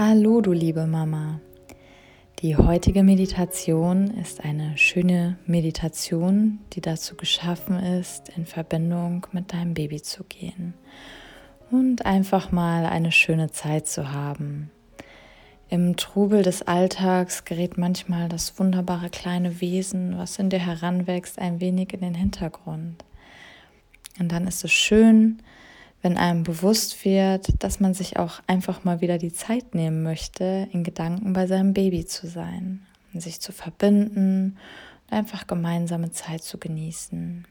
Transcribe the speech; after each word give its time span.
Hallo, 0.00 0.40
du 0.40 0.52
liebe 0.52 0.86
Mama. 0.86 1.40
Die 2.38 2.56
heutige 2.56 3.02
Meditation 3.02 4.06
ist 4.06 4.44
eine 4.44 4.78
schöne 4.78 5.38
Meditation, 5.44 6.60
die 6.72 6.80
dazu 6.80 7.16
geschaffen 7.16 7.80
ist, 7.80 8.28
in 8.36 8.46
Verbindung 8.46 9.26
mit 9.32 9.52
deinem 9.52 9.74
Baby 9.74 10.00
zu 10.00 10.22
gehen 10.22 10.74
und 11.72 12.06
einfach 12.06 12.52
mal 12.52 12.86
eine 12.86 13.10
schöne 13.10 13.50
Zeit 13.50 13.88
zu 13.88 14.12
haben. 14.12 14.70
Im 15.68 15.96
Trubel 15.96 16.44
des 16.44 16.62
Alltags 16.62 17.44
gerät 17.44 17.76
manchmal 17.76 18.28
das 18.28 18.56
wunderbare 18.56 19.10
kleine 19.10 19.60
Wesen, 19.60 20.16
was 20.16 20.38
in 20.38 20.48
dir 20.48 20.60
heranwächst, 20.60 21.40
ein 21.40 21.60
wenig 21.60 21.92
in 21.92 22.02
den 22.02 22.14
Hintergrund. 22.14 23.04
Und 24.20 24.30
dann 24.30 24.46
ist 24.46 24.62
es 24.62 24.70
schön, 24.70 25.42
wenn 26.02 26.16
einem 26.16 26.44
bewusst 26.44 27.04
wird, 27.04 27.62
dass 27.62 27.80
man 27.80 27.94
sich 27.94 28.18
auch 28.18 28.40
einfach 28.46 28.84
mal 28.84 29.00
wieder 29.00 29.18
die 29.18 29.32
Zeit 29.32 29.74
nehmen 29.74 30.02
möchte, 30.02 30.68
in 30.72 30.84
Gedanken 30.84 31.32
bei 31.32 31.46
seinem 31.46 31.74
Baby 31.74 32.06
zu 32.06 32.28
sein, 32.28 32.86
sich 33.14 33.40
zu 33.40 33.52
verbinden 33.52 34.56
und 35.06 35.16
einfach 35.16 35.46
gemeinsame 35.46 36.12
Zeit 36.12 36.42
zu 36.42 36.58
genießen. 36.58 37.46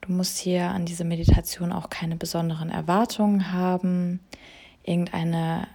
Du 0.00 0.12
musst 0.12 0.38
hier 0.38 0.70
an 0.70 0.86
diese 0.86 1.04
Meditation 1.04 1.72
auch 1.72 1.90
keine 1.90 2.16
besonderen 2.16 2.70
Erwartungen 2.70 3.52
haben, 3.52 4.20
irgendeine 4.84 5.66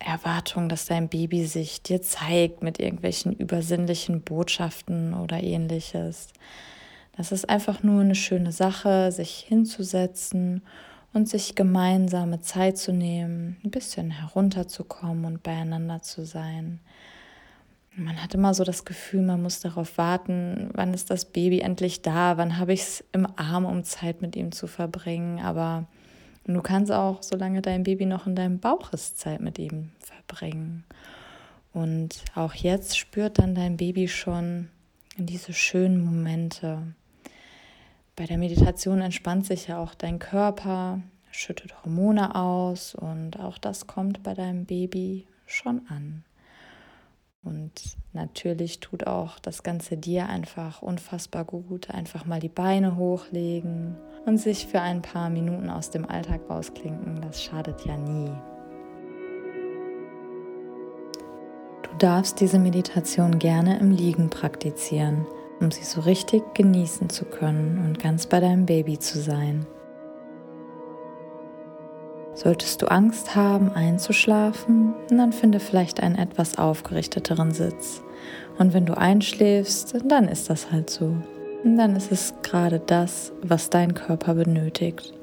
Erwartung, 0.00 0.68
dass 0.68 0.86
dein 0.86 1.08
Baby 1.08 1.46
sich 1.46 1.82
dir 1.82 2.02
zeigt 2.02 2.62
mit 2.62 2.80
irgendwelchen 2.80 3.32
übersinnlichen 3.32 4.22
Botschaften 4.22 5.14
oder 5.14 5.42
ähnliches. 5.42 6.28
Das 7.16 7.32
ist 7.32 7.48
einfach 7.48 7.82
nur 7.82 8.02
eine 8.02 8.14
schöne 8.14 8.52
Sache, 8.52 9.10
sich 9.10 9.44
hinzusetzen 9.48 10.62
und 11.12 11.28
sich 11.28 11.54
gemeinsame 11.54 12.40
Zeit 12.40 12.78
zu 12.78 12.92
nehmen, 12.92 13.56
ein 13.64 13.70
bisschen 13.70 14.10
herunterzukommen 14.10 15.24
und 15.24 15.42
beieinander 15.42 16.02
zu 16.02 16.24
sein. 16.24 16.80
Man 17.94 18.22
hat 18.22 18.34
immer 18.34 18.54
so 18.54 18.62
das 18.62 18.84
Gefühl, 18.84 19.22
man 19.22 19.42
muss 19.42 19.60
darauf 19.60 19.98
warten, 19.98 20.70
wann 20.74 20.94
ist 20.94 21.10
das 21.10 21.24
Baby 21.24 21.60
endlich 21.60 22.02
da, 22.02 22.36
wann 22.36 22.58
habe 22.58 22.72
ich 22.72 22.82
es 22.82 23.04
im 23.12 23.26
Arm, 23.36 23.64
um 23.64 23.82
Zeit 23.82 24.22
mit 24.22 24.36
ihm 24.36 24.52
zu 24.52 24.68
verbringen. 24.68 25.40
Aber 25.40 25.88
du 26.44 26.62
kannst 26.62 26.92
auch, 26.92 27.22
solange 27.22 27.60
dein 27.60 27.82
Baby 27.82 28.06
noch 28.06 28.26
in 28.26 28.36
deinem 28.36 28.60
Bauch 28.60 28.92
ist, 28.92 29.18
Zeit 29.18 29.40
mit 29.40 29.58
ihm 29.58 29.90
verbringen. 29.98 30.84
Und 31.72 32.22
auch 32.36 32.54
jetzt 32.54 32.96
spürt 32.96 33.38
dann 33.38 33.54
dein 33.54 33.76
Baby 33.76 34.06
schon 34.06 34.68
diese 35.16 35.52
schönen 35.52 36.04
Momente. 36.04 36.94
Bei 38.18 38.26
der 38.26 38.36
Meditation 38.36 39.00
entspannt 39.00 39.46
sich 39.46 39.68
ja 39.68 39.78
auch 39.78 39.94
dein 39.94 40.18
Körper, 40.18 41.00
schüttet 41.30 41.84
Hormone 41.84 42.34
aus 42.34 42.96
und 42.96 43.38
auch 43.38 43.58
das 43.58 43.86
kommt 43.86 44.24
bei 44.24 44.34
deinem 44.34 44.64
Baby 44.64 45.24
schon 45.46 45.82
an. 45.88 46.24
Und 47.44 47.70
natürlich 48.12 48.80
tut 48.80 49.06
auch 49.06 49.38
das 49.38 49.62
Ganze 49.62 49.96
dir 49.96 50.28
einfach 50.28 50.82
unfassbar 50.82 51.44
gut. 51.44 51.90
Einfach 51.90 52.26
mal 52.26 52.40
die 52.40 52.48
Beine 52.48 52.96
hochlegen 52.96 53.94
und 54.26 54.38
sich 54.38 54.66
für 54.66 54.80
ein 54.80 55.00
paar 55.00 55.30
Minuten 55.30 55.70
aus 55.70 55.90
dem 55.90 56.04
Alltag 56.04 56.40
rausklinken. 56.50 57.20
Das 57.20 57.40
schadet 57.40 57.86
ja 57.86 57.96
nie. 57.96 58.32
Du 61.84 61.96
darfst 61.98 62.40
diese 62.40 62.58
Meditation 62.58 63.38
gerne 63.38 63.78
im 63.78 63.92
Liegen 63.92 64.28
praktizieren 64.28 65.24
um 65.60 65.70
sie 65.70 65.84
so 65.84 66.00
richtig 66.02 66.42
genießen 66.54 67.10
zu 67.10 67.24
können 67.24 67.84
und 67.84 67.98
ganz 67.98 68.26
bei 68.26 68.40
deinem 68.40 68.66
Baby 68.66 68.98
zu 68.98 69.20
sein. 69.20 69.66
Solltest 72.34 72.82
du 72.82 72.86
Angst 72.86 73.34
haben, 73.34 73.72
einzuschlafen, 73.72 74.94
dann 75.10 75.32
finde 75.32 75.58
vielleicht 75.58 76.00
einen 76.00 76.14
etwas 76.14 76.56
aufgerichteteren 76.56 77.50
Sitz. 77.50 78.00
Und 78.58 78.72
wenn 78.74 78.86
du 78.86 78.96
einschläfst, 78.96 79.96
dann 80.04 80.28
ist 80.28 80.48
das 80.48 80.70
halt 80.70 80.88
so. 80.88 81.16
Und 81.64 81.76
dann 81.76 81.96
ist 81.96 82.12
es 82.12 82.34
gerade 82.42 82.78
das, 82.78 83.32
was 83.42 83.70
dein 83.70 83.94
Körper 83.94 84.34
benötigt. 84.34 85.14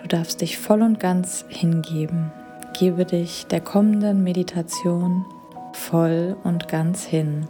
Du 0.00 0.06
darfst 0.06 0.40
dich 0.40 0.58
voll 0.58 0.82
und 0.82 1.00
ganz 1.00 1.44
hingeben. 1.48 2.30
Gebe 2.78 3.04
dich 3.04 3.46
der 3.46 3.60
kommenden 3.60 4.22
Meditation 4.22 5.24
voll 5.72 6.36
und 6.44 6.68
ganz 6.68 7.04
hin. 7.04 7.48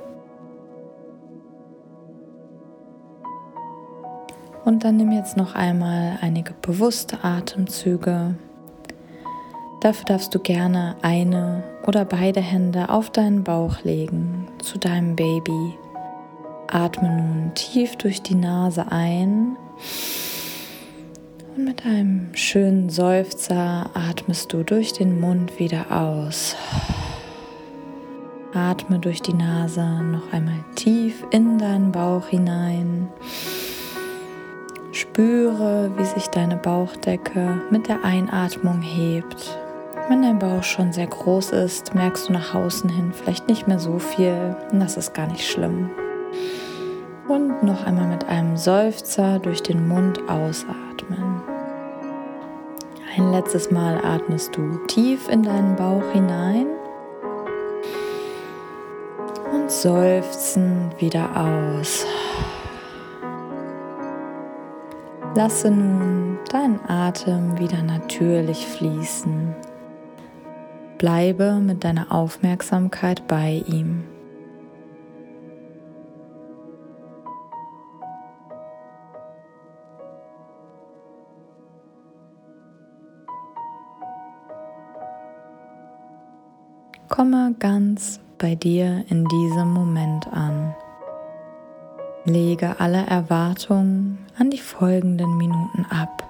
Und 4.67 4.83
dann 4.83 4.97
nimm 4.97 5.13
jetzt 5.13 5.37
noch 5.37 5.55
einmal 5.55 6.19
einige 6.21 6.53
bewusste 6.61 7.23
Atemzüge. 7.23 8.35
Dafür 9.81 10.05
darfst 10.07 10.35
du 10.35 10.41
gerne 10.41 10.97
eine 11.03 11.63
oder 11.87 12.05
beide 12.05 12.41
Hände 12.41 12.89
auf 12.89 13.11
deinen 13.11 13.45
Bauch 13.45 13.85
legen 13.85 14.49
zu 14.61 14.79
deinem 14.79 15.15
Baby. 15.15 15.75
Atme 16.67 17.09
nun 17.09 17.53
tief 17.55 17.95
durch 17.95 18.23
die 18.23 18.35
Nase 18.35 18.91
ein 18.91 19.57
und 21.57 21.65
mit 21.65 21.87
einem 21.87 22.35
schönen 22.35 22.91
Seufzer 22.91 23.89
atmest 23.95 24.53
du 24.53 24.65
durch 24.65 24.93
den 24.93 25.21
Mund 25.21 25.61
wieder 25.61 25.93
aus. 25.93 26.57
Atme 28.53 28.99
durch 28.99 29.23
die 29.23 29.35
Nase 29.35 30.03
noch 30.03 30.33
einmal 30.33 30.65
tief 30.75 31.25
in 31.31 31.57
deinen 31.57 31.93
Bauch 31.93 32.27
hinein. 32.27 33.07
Spüre, 35.17 35.91
wie 35.97 36.05
sich 36.05 36.29
deine 36.29 36.57
Bauchdecke 36.57 37.63
mit 37.71 37.89
der 37.89 38.05
Einatmung 38.05 38.83
hebt. 38.83 39.59
Wenn 40.11 40.21
dein 40.21 40.39
Bauch 40.39 40.63
schon 40.63 40.93
sehr 40.93 41.07
groß 41.07 41.53
ist, 41.53 41.95
merkst 41.95 42.29
du 42.29 42.35
nach 42.35 42.55
außen 42.55 42.91
hin 42.91 43.15
vielleicht 43.15 43.49
nicht 43.49 43.67
mehr 43.67 43.79
so 43.79 43.99
viel 43.99 44.55
und 44.71 44.79
das 44.79 44.99
ist 44.99 45.15
gar 45.15 45.27
nicht 45.29 45.49
schlimm. 45.49 45.89
Und 47.29 47.63
noch 47.63 47.87
einmal 47.87 48.09
mit 48.09 48.29
einem 48.29 48.59
Seufzer 48.59 49.39
durch 49.39 49.63
den 49.63 49.89
Mund 49.89 50.21
ausatmen. 50.29 51.41
Ein 53.17 53.33
letztes 53.33 53.71
Mal 53.71 54.05
atmest 54.05 54.55
du 54.55 54.85
tief 54.87 55.31
in 55.31 55.43
deinen 55.43 55.77
Bauch 55.77 56.13
hinein 56.13 56.67
und 59.51 59.71
seufzen 59.71 60.91
wieder 60.99 61.31
aus. 61.35 62.05
Lasse 65.37 65.71
nun 65.71 66.39
deinen 66.51 66.81
Atem 66.89 67.59
wieder 67.59 67.83
natürlich 67.83 68.67
fließen. 68.67 69.55
Bleibe 70.97 71.61
mit 71.61 71.85
deiner 71.85 72.11
Aufmerksamkeit 72.11 73.27
bei 73.29 73.63
ihm. 73.69 74.05
Komme 87.11 87.55
ganz 87.59 88.21
bei 88.39 88.55
dir 88.55 89.05
in 89.11 89.27
diesem 89.27 89.69
Moment 89.69 90.27
an. 90.29 90.75
Lege 92.27 92.81
alle 92.81 93.07
Erwartungen 93.07 94.19
an 94.37 94.51
die 94.51 94.59
folgenden 94.59 95.37
Minuten 95.37 95.87
ab. 95.89 96.29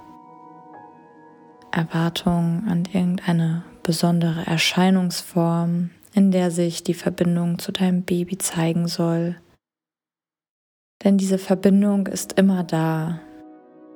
Erwartungen 1.72 2.68
an 2.68 2.84
irgendeine 2.92 3.64
besondere 3.82 4.44
Erscheinungsform, 4.46 5.88
in 6.12 6.32
der 6.32 6.50
sich 6.50 6.82
die 6.82 6.92
Verbindung 6.92 7.58
zu 7.58 7.72
deinem 7.72 8.02
Baby 8.02 8.36
zeigen 8.36 8.88
soll. 8.88 9.36
Denn 11.02 11.16
diese 11.16 11.38
Verbindung 11.38 12.08
ist 12.08 12.34
immer 12.38 12.62
da. 12.62 13.20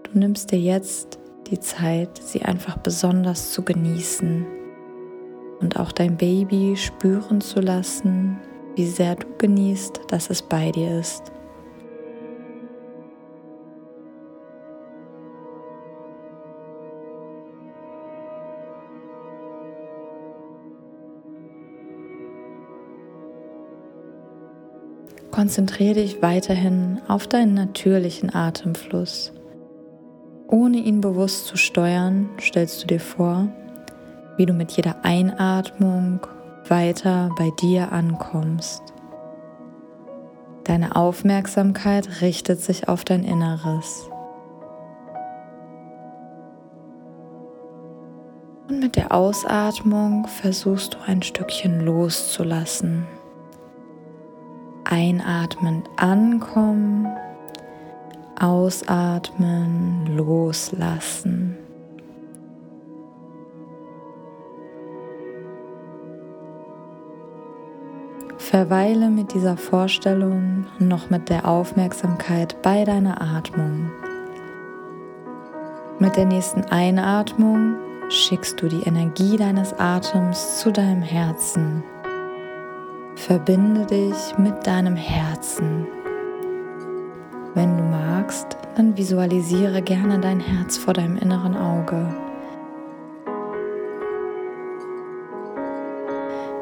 Du 0.05 0.19
nimmst 0.19 0.53
dir 0.53 0.61
jetzt 0.61 1.19
die 1.51 1.61
Zeit, 1.61 2.17
sie 2.17 2.43
einfach 2.43 2.79
besonders 2.79 3.53
zu 3.53 3.63
genießen 3.63 4.47
und 5.61 5.79
auch 5.79 5.93
dein 5.93 6.17
Baby 6.17 6.77
spüren 6.79 7.43
zu 7.43 7.61
lassen, 7.61 8.39
wie 8.75 8.87
sehr 8.87 9.17
du 9.17 9.27
genießt, 9.37 10.01
dass 10.09 10.31
es 10.31 10.41
bei 10.41 10.71
dir 10.71 10.99
ist. 10.99 11.31
Konzentriere 25.41 25.95
dich 25.95 26.21
weiterhin 26.21 27.01
auf 27.09 27.27
deinen 27.27 27.55
natürlichen 27.55 28.35
Atemfluss. 28.35 29.33
Ohne 30.49 30.77
ihn 30.77 31.01
bewusst 31.01 31.47
zu 31.47 31.57
steuern, 31.57 32.29
stellst 32.39 32.83
du 32.83 32.87
dir 32.87 33.01
vor, 33.01 33.49
wie 34.37 34.45
du 34.45 34.53
mit 34.53 34.73
jeder 34.73 35.03
Einatmung 35.03 36.21
weiter 36.69 37.31
bei 37.39 37.49
dir 37.59 37.91
ankommst. 37.91 38.83
Deine 40.65 40.95
Aufmerksamkeit 40.95 42.21
richtet 42.21 42.61
sich 42.61 42.89
auf 42.89 43.07
dein 43.07 43.25
Inneres. 43.25 44.11
Und 48.69 48.81
mit 48.81 48.95
der 48.95 49.01
der 49.11 49.17
Ausatmung 49.17 50.27
versuchst 50.27 50.93
du 50.93 50.99
ein 51.07 51.23
Stückchen 51.23 51.81
loszulassen. 51.81 53.07
Einatmen, 54.91 55.85
ankommen, 55.97 57.07
ausatmen, 58.39 60.17
loslassen. 60.17 61.57
Verweile 68.37 69.11
mit 69.11 69.33
dieser 69.33 69.57
Vorstellung 69.57 70.67
noch 70.81 71.09
mit 71.09 71.29
der 71.29 71.47
Aufmerksamkeit 71.47 72.61
bei 72.63 72.85
deiner 72.85 73.23
Atmung. 73.23 73.93
Mit 76.01 76.17
der 76.17 76.25
nächsten 76.25 76.65
Einatmung 76.65 77.77
schickst 78.09 78.61
du 78.61 78.67
die 78.67 78.83
Energie 78.83 79.37
deines 79.37 79.73
Atems 79.79 80.59
zu 80.59 80.73
deinem 80.73 81.03
Herzen. 81.03 81.85
Verbinde 83.17 83.87
dich 83.87 84.39
mit 84.39 84.67
deinem 84.67 84.97
Herzen. 84.97 85.87
Wenn 87.55 87.77
du 87.77 87.83
magst, 87.83 88.57
dann 88.77 88.97
visualisiere 88.97 89.83
gerne 89.83 90.21
dein 90.21 90.41
Herz 90.41 90.79
vor 90.79 90.95
deinem 90.95 91.17
inneren 91.19 91.57
Auge. 91.57 92.07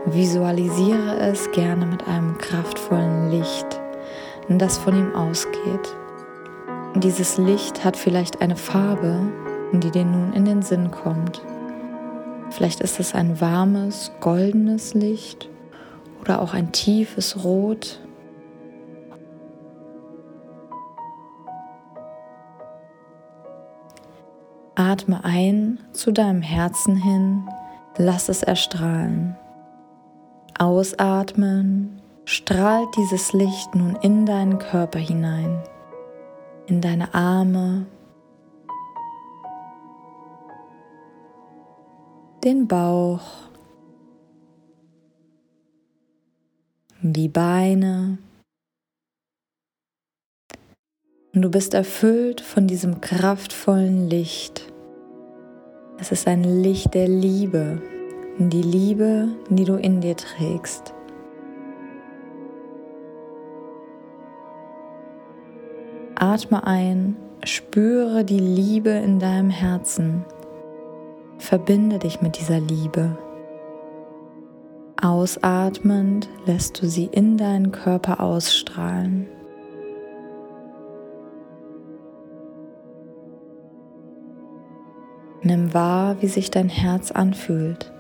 Visualisiere 0.07 1.19
es 1.21 1.51
gerne 1.53 1.85
mit 1.85 2.09
einem 2.09 2.39
kraftvollen 2.39 3.31
Licht, 3.31 3.81
das 4.49 4.79
von 4.79 4.97
ihm 4.97 5.15
ausgeht. 5.15 5.95
Dieses 6.97 7.37
Licht 7.37 7.85
hat 7.85 7.97
vielleicht 7.97 8.41
eine 8.41 8.57
Farbe, 8.57 9.21
die 9.73 9.91
dir 9.91 10.07
nun 10.07 10.33
in 10.33 10.47
den 10.47 10.63
Sinn 10.63 10.91
kommt. 10.91 11.43
Vielleicht 12.51 12.81
ist 12.81 12.99
es 12.99 13.15
ein 13.15 13.41
warmes, 13.41 14.11
goldenes 14.21 14.95
Licht 14.95 15.51
oder 16.21 16.43
auch 16.43 16.55
ein 16.55 16.73
tiefes 16.73 17.45
Rot. 17.45 18.01
Atme 24.75 25.25
ein 25.25 25.81
zu 25.93 26.13
deinem 26.13 26.43
Herzen 26.43 26.97
hin, 26.97 27.49
lass 27.97 28.29
es 28.29 28.43
erstrahlen. 28.43 29.37
Ausatmen, 30.59 32.01
strahlt 32.25 32.95
dieses 32.97 33.33
Licht 33.33 33.75
nun 33.75 33.97
in 34.03 34.27
deinen 34.27 34.59
Körper 34.59 34.99
hinein, 34.99 35.63
in 36.67 36.81
deine 36.81 37.15
Arme, 37.15 37.87
den 42.45 42.69
Bauch, 42.69 43.48
die 47.03 47.29
Beine. 47.29 48.19
Und 51.35 51.43
du 51.43 51.51
bist 51.51 51.75
erfüllt 51.75 52.41
von 52.41 52.67
diesem 52.67 53.01
kraftvollen 53.01 54.09
Licht. 54.09 54.73
Es 55.99 56.13
ist 56.13 56.27
ein 56.27 56.63
Licht 56.63 56.95
der 56.95 57.09
Liebe 57.09 57.81
die 58.39 58.63
Liebe, 58.63 59.29
die 59.51 59.65
du 59.65 59.75
in 59.75 60.01
dir 60.01 60.17
trägst. 60.17 60.95
Atme 66.15 66.67
ein, 66.67 67.17
spüre 67.45 68.25
die 68.25 68.39
Liebe 68.39 68.91
in 68.91 69.19
deinem 69.19 69.51
Herzen. 69.51 70.25
Verbinde 71.39 71.99
dich 71.99 72.21
mit 72.21 72.39
dieser 72.39 72.61
Liebe. 72.61 73.17
Ausatmend 75.01 76.29
lässt 76.45 76.83
du 76.83 76.89
sie 76.89 77.05
in 77.05 77.37
deinen 77.37 77.71
Körper 77.71 78.21
ausstrahlen. 78.21 79.29
Nimm 85.43 85.73
wahr, 85.73 86.17
wie 86.21 86.27
sich 86.27 86.51
dein 86.51 86.69
Herz 86.69 87.13
anfühlt. 87.13 87.93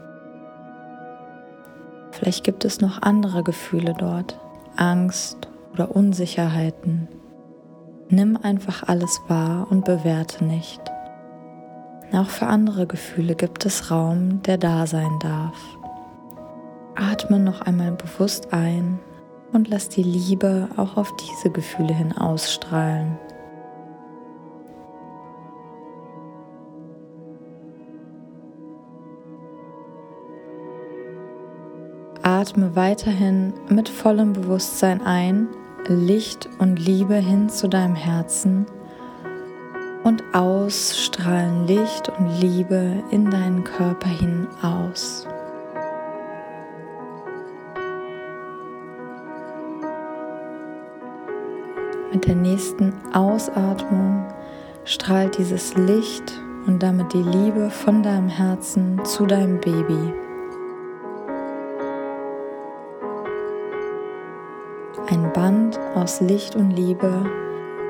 Vielleicht 2.10 2.42
gibt 2.42 2.64
es 2.64 2.80
noch 2.80 3.00
andere 3.00 3.44
Gefühle 3.44 3.94
dort, 3.96 4.40
Angst 4.74 5.48
oder 5.72 5.94
Unsicherheiten. 5.94 7.06
Nimm 8.08 8.36
einfach 8.36 8.88
alles 8.88 9.20
wahr 9.28 9.68
und 9.70 9.84
bewerte 9.84 10.44
nicht. 10.44 10.80
Auch 12.12 12.28
für 12.28 12.46
andere 12.48 12.88
Gefühle 12.88 13.36
gibt 13.36 13.66
es 13.66 13.92
Raum, 13.92 14.42
der 14.42 14.58
da 14.58 14.88
sein 14.88 15.16
darf. 15.20 15.77
Atme 16.98 17.38
noch 17.38 17.60
einmal 17.60 17.92
bewusst 17.92 18.52
ein 18.52 18.98
und 19.52 19.68
lass 19.68 19.88
die 19.88 20.02
Liebe 20.02 20.68
auch 20.76 20.96
auf 20.96 21.14
diese 21.16 21.50
Gefühle 21.50 21.94
hin 21.94 22.12
ausstrahlen. 22.12 23.18
atme 32.38 32.76
weiterhin 32.76 33.54
mit 33.68 33.88
vollem 33.88 34.34
Bewusstsein 34.34 35.00
ein, 35.00 35.48
Licht 35.88 36.48
und 36.58 36.78
Liebe 36.78 37.14
hin 37.14 37.48
zu 37.48 37.68
deinem 37.68 37.94
Herzen 37.94 38.66
und 40.04 40.22
ausstrahlen 40.34 41.66
Licht 41.66 42.10
und 42.10 42.40
Liebe 42.40 43.02
in 43.10 43.30
deinen 43.30 43.64
Körper 43.64 44.08
hin 44.08 44.46
aus. 44.62 45.26
Mit 52.12 52.26
der 52.26 52.36
nächsten 52.36 52.94
Ausatmung 53.12 54.24
strahlt 54.84 55.36
dieses 55.36 55.74
Licht 55.76 56.40
und 56.66 56.82
damit 56.82 57.12
die 57.12 57.22
Liebe 57.22 57.68
von 57.68 58.02
deinem 58.02 58.28
Herzen 58.28 59.04
zu 59.04 59.26
deinem 59.26 59.60
Baby. 59.60 60.14
Ein 65.10 65.32
Band 65.34 65.78
aus 65.94 66.20
Licht 66.20 66.56
und 66.56 66.70
Liebe 66.70 67.26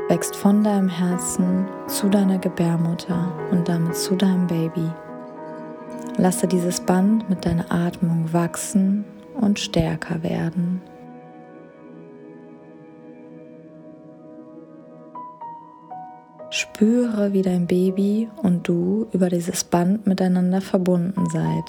wächst 0.08 0.34
von 0.34 0.64
deinem 0.64 0.88
Herzen 0.88 1.66
zu 1.86 2.08
deiner 2.08 2.38
Gebärmutter 2.38 3.32
und 3.52 3.68
damit 3.68 3.94
zu 3.94 4.16
deinem 4.16 4.48
Baby. 4.48 4.90
Lasse 6.16 6.48
dieses 6.48 6.80
Band 6.80 7.28
mit 7.28 7.46
deiner 7.46 7.70
Atmung 7.70 8.32
wachsen 8.32 9.04
und 9.40 9.60
stärker 9.60 10.24
werden. 10.24 10.82
Spüre, 16.78 17.32
wie 17.32 17.42
dein 17.42 17.66
Baby 17.66 18.28
und 18.40 18.68
du 18.68 19.08
über 19.10 19.30
dieses 19.30 19.64
Band 19.64 20.06
miteinander 20.06 20.60
verbunden 20.60 21.28
seid. 21.28 21.64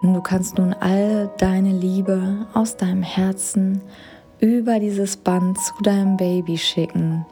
Und 0.00 0.14
du 0.14 0.22
kannst 0.22 0.56
nun 0.56 0.72
all 0.72 1.30
deine 1.36 1.72
Liebe 1.72 2.46
aus 2.54 2.78
deinem 2.78 3.02
Herzen 3.02 3.82
über 4.40 4.80
dieses 4.80 5.18
Band 5.18 5.58
zu 5.58 5.74
deinem 5.82 6.16
Baby 6.16 6.56
schicken. 6.56 7.26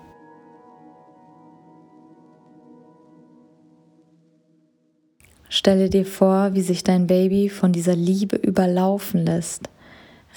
Stelle 5.49 5.89
dir 5.89 6.05
vor, 6.05 6.53
wie 6.53 6.61
sich 6.61 6.85
dein 6.85 7.07
Baby 7.07 7.49
von 7.49 7.73
dieser 7.73 7.97
Liebe 7.97 8.37
überlaufen 8.37 9.25
lässt, 9.25 9.71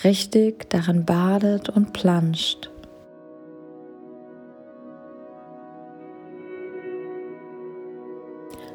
richtig 0.03 0.69
darin 0.69 1.05
badet 1.05 1.69
und 1.69 1.93
planscht. 1.93 2.69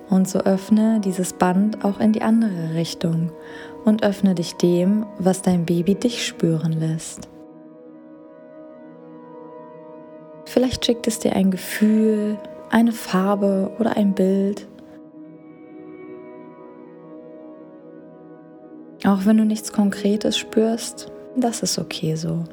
Und 0.09 0.29
so 0.29 0.41
öffne 0.41 1.01
dieses 1.01 1.33
Band 1.33 1.85
auch 1.85 1.99
in 1.99 2.13
die 2.13 2.23
andere 2.23 2.75
Richtung 2.75 3.33
und 3.85 4.05
öffne 4.05 4.35
dich 4.35 4.55
dem, 4.55 5.07
was 5.19 5.43
dein 5.43 5.65
Baby 5.65 5.95
dich 5.95 6.27
spüren 6.27 6.73
lässt. 6.73 7.29
Vielleicht 10.45 10.85
schickt 10.85 11.07
es 11.07 11.19
dir 11.19 11.35
ein 11.35 11.51
Gefühl, 11.51 12.37
eine 12.69 12.93
Farbe 12.93 13.71
oder 13.79 13.97
ein 13.97 14.15
Bild. 14.15 14.69
Auch 19.05 19.25
wenn 19.27 19.37
du 19.37 19.45
nichts 19.45 19.73
Konkretes 19.73 20.39
spürst, 20.39 21.11
das 21.37 21.63
ist 21.63 21.79
okay 21.79 22.15
so. 22.15 22.45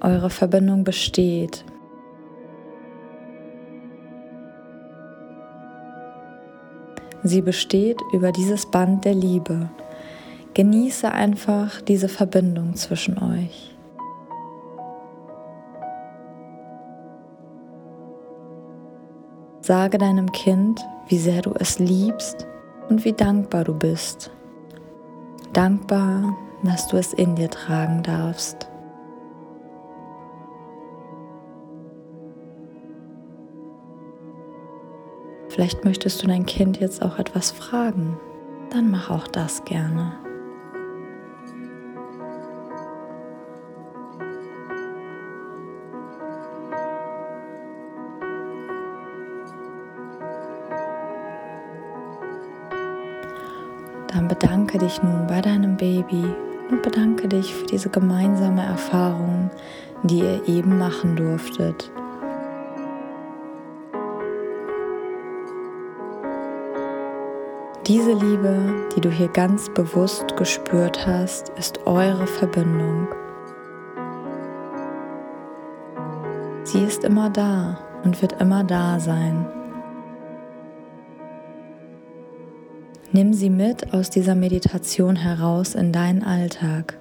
Eure 0.00 0.30
Verbindung 0.30 0.84
besteht 0.84 1.64
Sie 7.22 7.42
besteht 7.42 8.00
über 8.12 8.32
dieses 8.32 8.70
Band 8.70 9.04
der 9.04 9.14
Liebe. 9.14 9.68
Genieße 10.54 11.12
einfach 11.12 11.82
diese 11.82 12.08
Verbindung 12.08 12.76
zwischen 12.76 13.18
euch. 13.18 13.76
Sage 19.60 19.98
deinem 19.98 20.32
Kind, 20.32 20.80
wie 21.08 21.18
sehr 21.18 21.42
du 21.42 21.52
es 21.58 21.78
liebst 21.78 22.46
und 22.88 23.04
wie 23.04 23.12
dankbar 23.12 23.64
du 23.64 23.74
bist. 23.74 24.30
Dankbar, 25.52 26.36
dass 26.62 26.86
du 26.88 26.96
es 26.96 27.12
in 27.12 27.34
dir 27.34 27.50
tragen 27.50 28.02
darfst. 28.02 28.68
Vielleicht 35.48 35.84
möchtest 35.84 36.22
du 36.22 36.28
dein 36.28 36.46
Kind 36.46 36.78
jetzt 36.80 37.02
auch 37.02 37.18
etwas 37.18 37.50
fragen. 37.50 38.16
Dann 38.70 38.90
mach 38.90 39.10
auch 39.10 39.26
das 39.26 39.64
gerne. 39.64 40.19
Dann 54.12 54.26
bedanke 54.26 54.78
dich 54.78 55.00
nun 55.02 55.28
bei 55.28 55.40
deinem 55.40 55.76
Baby 55.76 56.24
und 56.68 56.82
bedanke 56.82 57.28
dich 57.28 57.54
für 57.54 57.66
diese 57.66 57.90
gemeinsame 57.90 58.64
Erfahrung, 58.64 59.50
die 60.02 60.18
ihr 60.18 60.48
eben 60.48 60.78
machen 60.78 61.14
durftet. 61.14 61.92
Diese 67.86 68.12
Liebe, 68.12 68.56
die 68.96 69.00
du 69.00 69.10
hier 69.10 69.28
ganz 69.28 69.68
bewusst 69.68 70.36
gespürt 70.36 71.06
hast, 71.06 71.50
ist 71.50 71.86
eure 71.86 72.26
Verbindung. 72.26 73.06
Sie 76.64 76.82
ist 76.84 77.04
immer 77.04 77.30
da 77.30 77.78
und 78.02 78.20
wird 78.22 78.40
immer 78.40 78.64
da 78.64 78.98
sein. 78.98 79.46
Nimm 83.12 83.34
sie 83.34 83.50
mit 83.50 83.92
aus 83.92 84.08
dieser 84.08 84.36
Meditation 84.36 85.16
heraus 85.16 85.74
in 85.74 85.92
deinen 85.92 86.22
Alltag. 86.22 86.96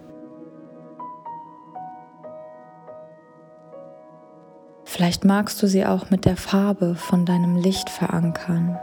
Vielleicht 4.86 5.24
magst 5.24 5.62
du 5.62 5.68
sie 5.68 5.86
auch 5.86 6.10
mit 6.10 6.26
der 6.26 6.36
Farbe 6.36 6.96
von 6.96 7.28
deinem 7.28 7.58
Licht 7.58 7.92
verankern. 7.92 8.80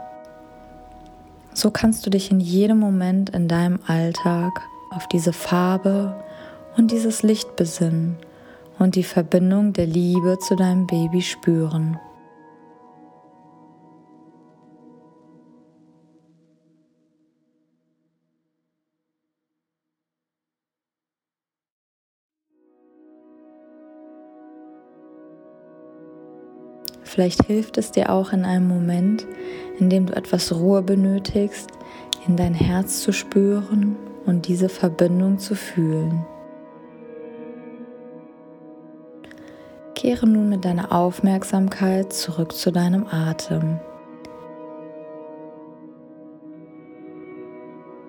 So 1.53 1.69
kannst 1.69 2.05
du 2.05 2.09
dich 2.09 2.31
in 2.31 2.39
jedem 2.39 2.79
Moment 2.79 3.31
in 3.31 3.49
deinem 3.49 3.79
Alltag 3.87 4.61
auf 4.91 5.05
diese 5.07 5.33
Farbe 5.33 6.15
und 6.77 6.91
dieses 6.91 7.23
Licht 7.23 7.57
besinnen 7.57 8.15
und 8.79 8.95
die 8.95 9.03
Verbindung 9.03 9.73
der 9.73 9.85
Liebe 9.85 10.39
zu 10.39 10.55
deinem 10.55 10.87
Baby 10.87 11.21
spüren. 11.21 11.99
Vielleicht 27.07 27.45
hilft 27.45 27.77
es 27.77 27.91
dir 27.91 28.11
auch 28.11 28.33
in 28.33 28.43
einem 28.43 28.67
Moment, 28.67 29.25
in 29.79 29.89
dem 29.89 30.07
du 30.07 30.15
etwas 30.15 30.53
Ruhe 30.53 30.81
benötigst, 30.81 31.69
in 32.27 32.35
dein 32.35 32.53
Herz 32.53 33.01
zu 33.01 33.13
spüren 33.13 33.95
und 34.25 34.49
diese 34.49 34.67
Verbindung 34.67 35.39
zu 35.39 35.55
fühlen. 35.55 36.25
Kehre 39.95 40.27
nun 40.27 40.49
mit 40.49 40.65
deiner 40.65 40.91
Aufmerksamkeit 40.91 42.11
zurück 42.11 42.51
zu 42.51 42.71
deinem 42.71 43.07
Atem. 43.07 43.79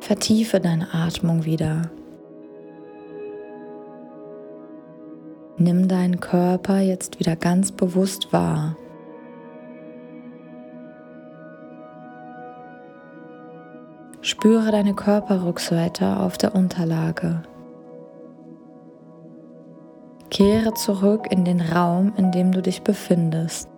Vertiefe 0.01 0.59
deine 0.59 0.93
Atmung 0.93 1.45
wieder. 1.45 1.91
Nimm 5.57 5.87
deinen 5.87 6.19
Körper 6.19 6.81
jetzt 6.81 7.21
wieder 7.21 7.37
ganz 7.37 7.71
bewusst 7.71 8.33
wahr. 8.33 8.77
Spüre 14.39 14.71
deine 14.71 14.95
Körperrückseite 14.95 16.21
auf 16.21 16.39
der 16.39 16.55
Unterlage. 16.55 17.43
Kehre 20.31 20.75
zurück 20.75 21.27
in 21.29 21.45
den 21.45 21.61
Raum, 21.61 22.13
in 22.17 22.31
dem 22.31 22.53
du 22.53 22.63
dich 22.63 22.83
befindest. 22.83 23.69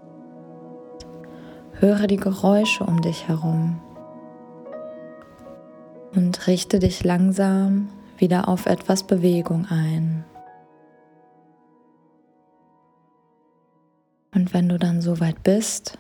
Höre 1.79 2.07
die 2.07 2.19
Geräusche 2.19 2.85
um 2.85 3.01
dich 3.01 3.27
herum 3.27 3.81
und 6.15 6.47
richte 6.47 6.79
dich 6.79 7.05
langsam 7.05 7.89
wieder 8.19 8.47
auf 8.47 8.67
etwas 8.67 9.05
Bewegung 9.05 9.65
ein. 9.71 10.27
Und 14.35 14.53
wenn 14.53 14.69
du 14.69 14.79
dann 14.79 15.01
soweit 15.01 15.43
bist, 15.43 15.97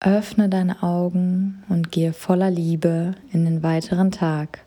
Öffne 0.00 0.48
deine 0.48 0.84
Augen 0.84 1.64
und 1.68 1.90
gehe 1.90 2.12
voller 2.12 2.52
Liebe 2.52 3.16
in 3.32 3.44
den 3.44 3.64
weiteren 3.64 4.12
Tag. 4.12 4.60